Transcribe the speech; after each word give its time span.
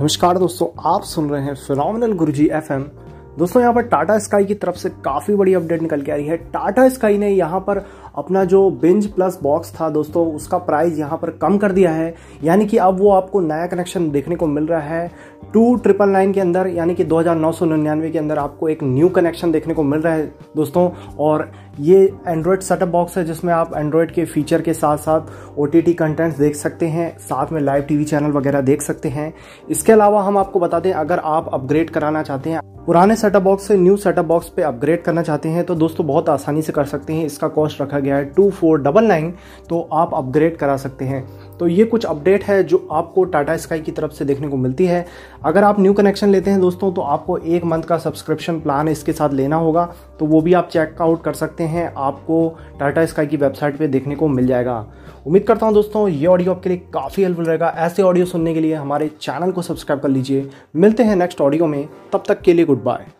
नमस्कार 0.00 0.38
दोस्तों 0.38 0.66
आप 0.86 1.02
सुन 1.02 1.30
रहे 1.30 1.42
हैं 1.42 1.54
फिनोमिनल 1.54 2.12
गुरुजी 2.12 2.46
एफएम। 2.52 2.82
दोस्तों, 3.38 3.60
यहाँ 3.62 3.72
पर 3.74 3.82
टाटा 3.82 4.18
स्काई 4.18 4.44
की 4.44 4.54
तरफ़ 4.54 4.76
से 4.76 4.88
काफ़ी 5.04 5.34
बड़ी 5.36 5.52
अपडेट 5.54 5.82
निकल 5.82 6.00
के 6.02 6.12
आ 6.12 6.14
रही 6.14 6.26
है। 6.26 6.36
टाटा 6.52 6.88
स्काई 6.88 7.18
ने 7.18 7.28
यहाँ 7.30 7.60
पर 7.60 7.84
अपना 8.16 8.42
जो 8.44 8.70
बिंज 8.72 9.06
प्लस 9.06 9.38
बॉक्स 9.42 9.72
था 9.74 9.88
दोस्तों, 9.90 10.26
उसका 10.34 10.58
प्राइस 10.60 10.98
यहाँ 10.98 11.18
पर 11.18 11.30
कम 11.32 11.58
कर 11.58 11.72
दिया 11.72 11.90
है। 11.90 12.14
यानी 12.44 12.66
कि 12.66 12.76
अब 12.76 12.98
वो 13.00 13.10
आपको 13.10 13.40
नया 13.40 13.66
कनेक्शन 13.66 14.10
देखने 14.10 14.36
को 14.36 14.46
मिल 14.46 14.66
रहा 14.66 14.80
है। 14.80 15.10
टू 15.52 15.74
ट्रिपल 15.76 16.08
नाइन 16.08 16.32
के 16.32 16.40
अंदर, 16.40 16.66
यानी 16.68 16.94
कि 16.94 17.04
दो 17.04 17.18
हज़ार 17.18 17.36
नौ 17.36 17.52
सौ 17.52 17.66
निन्यानवे 17.66 18.10
के 18.10 18.18
अंदर 18.18 18.38
आपको 18.38 18.68
एक 18.68 18.82
न्यू 18.82 19.08
कनेक्शन 19.10 19.52
देखने 19.52 19.74
को 19.74 19.82
मिल 19.82 20.00
रहा 20.00 20.14
है 20.14 20.26
दोस्तों। 20.56 20.88
और 21.18 21.50
ये 21.80 22.02
एंड्रॉयड 22.28 22.60
सेटअप 22.60 22.88
बॉक्स 22.88 23.18
है, 23.18 23.24
जिसमें 23.24 23.52
आप 23.54 23.76
एंड्रॉयड 23.76 24.10
के 24.10 24.24
फीचर 24.24 24.62
के 24.62 24.74
साथ 24.74 24.96
साथ 24.98 25.58
ओ 25.58 25.66
टी 25.66 25.92
कंटेंट्स 25.94 26.38
देख 26.38 26.56
सकते 26.56 26.86
हैं, 26.88 27.16
साथ 27.18 27.52
में 27.52 27.60
लाइव 27.60 27.82
टीवी 27.82 28.04
चैनल 28.04 28.32
वगैरह 28.32 28.60
देख 28.62 28.82
सकते 28.82 29.08
हैं। 29.10 29.32
इसके 29.70 29.92
अलावा 29.92 30.22
हम 30.22 30.38
आपको 30.38 30.60
बता 30.60 30.80
दें 30.80 30.92
अगर 30.92 31.18
आप 31.26 31.50
अपग्रेड 31.52 31.90
कराना 31.90 32.22
चाहते 32.22 32.50
हैं 32.50 32.60
पुराने 32.88 33.14
सेटअप 33.16 33.42
बॉक्स 33.42 33.66
से 33.68 33.76
न्यू 33.76 33.96
सेटअप 33.96 34.24
बॉक्स 34.24 34.48
पे 34.48 34.62
अपग्रेड 34.62 35.02
करना 35.04 35.22
चाहते 35.22 35.48
हैं 35.48 35.64
तो 35.64 35.74
दोस्तों 35.74 36.06
बहुत 36.06 36.28
आसानी 36.28 36.62
से 36.62 36.72
कर 36.72 36.84
सकते 36.84 37.12
हैं। 37.12 37.24
इसका 37.26 37.48
कॉस्ट 37.48 37.80
रखा 37.80 37.98
गया 37.98 38.16
है 38.16 38.24
टू 38.26 38.48
फोर 38.50 38.80
डबल 38.82 39.04
नाइन 39.04 39.30
तो 39.68 39.80
आप 39.92 40.14
अपग्रेड 40.14 40.56
करा 40.56 40.76
सकते 40.76 41.04
हैं। 41.04 41.22
तो 41.58 41.66
ये 41.68 41.84
कुछ 41.84 42.04
अपडेट 42.04 42.44
है 42.44 42.62
जो 42.64 42.86
आपको 42.92 43.24
टाटा 43.24 43.56
स्काई 43.56 43.80
की 43.80 43.92
तरफ़ 43.92 44.12
से 44.12 44.24
देखने 44.24 44.48
को 44.48 44.56
मिलती 44.56 44.86
है। 44.86 45.04
अगर 45.44 45.64
आप 45.64 45.80
न्यू 45.80 45.92
कनेक्शन 45.92 46.28
लेते 46.28 46.50
हैं 46.50 46.60
दोस्तों 46.60 46.92
तो 46.92 47.00
आपको 47.02 47.36
एक 47.38 47.64
मंथ 47.64 47.82
का 47.82 47.98
सब्सक्रिप्शन 47.98 48.60
प्लान 48.60 48.88
इसके 48.88 49.12
साथ 49.12 49.32
लेना 49.32 49.56
होगा 49.56 49.84
तो 50.18 50.26
वो 50.26 50.40
भी 50.40 50.54
आप 50.54 50.68
चेकआउट 50.68 51.22
कर 51.24 51.32
सकते 51.34 51.64
हैं। 51.64 51.92
आपको 51.96 52.48
टाटा 52.80 53.04
स्काई 53.06 53.26
की 53.26 53.36
वेबसाइट 53.36 53.78
पे 53.78 53.88
देखने 53.88 54.14
को 54.14 54.28
मिल 54.28 54.46
जाएगा। 54.46 54.84
उम्मीद 55.26 55.42
करता 55.42 55.66
हूँ 55.66 55.74
दोस्तों, 55.74 56.08
ये 56.08 56.26
ऑडियो 56.26 56.52
आपके 56.52 56.68
लिए 56.68 56.78
काफ़ी 56.94 57.22
हेल्पफुल 57.22 57.44
रहेगा। 57.44 57.68
ऐसे 57.78 58.02
ऑडियो 58.02 58.26
सुनने 58.26 58.54
के 58.54 58.60
लिए 58.60 58.74
हमारे 58.74 59.08
चैनल 59.20 59.50
को 59.52 59.62
सब्सक्राइब 59.62 60.00
कर 60.02 60.08
लीजिए। 60.08 60.48
मिलते 60.76 61.02
हैं 61.02 61.16
नेक्स्ट 61.16 61.40
ऑडियो 61.40 61.66
में। 61.66 61.88
तब 62.12 62.22
तक 62.28 62.40
के 62.40 62.52
लिए 62.52 62.64
गुड 62.64 62.77
goodbye. 62.78 63.17